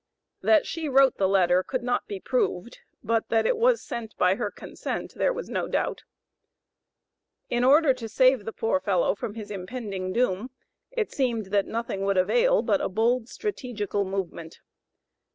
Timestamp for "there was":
5.13-5.47